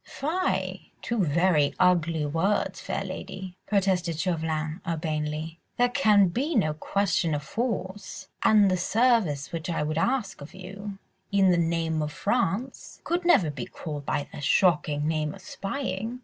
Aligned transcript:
"Fie! 0.03 0.91
two 1.03 1.23
very 1.23 1.75
ugly 1.79 2.25
words, 2.25 2.81
fair 2.81 3.03
lady," 3.03 3.55
protested 3.67 4.17
Chauvelin, 4.17 4.81
urbanely. 4.83 5.59
"There 5.77 5.89
can 5.89 6.29
be 6.29 6.55
no 6.55 6.73
question 6.73 7.35
of 7.35 7.43
force, 7.43 8.27
and 8.41 8.71
the 8.71 8.77
service 8.77 9.51
which 9.51 9.69
I 9.69 9.83
would 9.83 9.99
ask 9.99 10.41
of 10.41 10.55
you, 10.55 10.97
in 11.31 11.51
the 11.51 11.57
name 11.59 12.01
of 12.01 12.11
France, 12.11 12.99
could 13.03 13.25
never 13.25 13.51
be 13.51 13.67
called 13.67 14.03
by 14.07 14.27
the 14.33 14.41
shocking 14.41 15.07
name 15.07 15.35
of 15.35 15.41
spying." 15.43 16.19